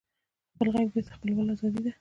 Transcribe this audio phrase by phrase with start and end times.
[0.53, 1.89] خپل غږ بېرته خپلول ازادي ده.